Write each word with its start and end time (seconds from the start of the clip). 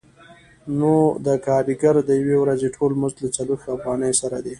نو 0.79 0.95
د 1.25 1.27
کارګر 1.47 1.95
د 2.05 2.09
یوې 2.21 2.37
ورځې 2.43 2.67
ټول 2.75 2.91
مزد 3.01 3.17
له 3.23 3.29
څلوېښت 3.37 3.67
افغانیو 3.77 4.19
سره 4.21 4.37
دی 4.45 4.49